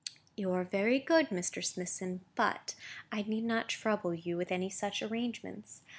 "You 0.35 0.49
are 0.53 0.63
very 0.63 0.97
good, 0.97 1.29
Mr. 1.29 1.63
Smithson, 1.63 2.21
but 2.33 2.73
I 3.11 3.21
need 3.21 3.43
not 3.43 3.69
trouble 3.69 4.15
you 4.15 4.35
with 4.35 4.51
any 4.51 4.67
such 4.71 5.03
arrangements. 5.03 5.83